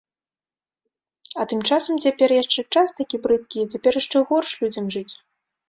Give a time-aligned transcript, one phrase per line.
[1.43, 5.09] А тым часам цяпер яшчэ час такі брыдкі, цяпер яшчэ горш людзям жыць.